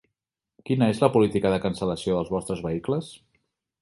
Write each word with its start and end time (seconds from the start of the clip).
Quina 0.69 0.87
és 0.93 1.01
la 1.03 1.09
política 1.17 1.51
de 1.55 1.59
cancel·lació 1.67 2.17
dels 2.17 2.33
vostres 2.37 2.65
vehicles? 2.71 3.13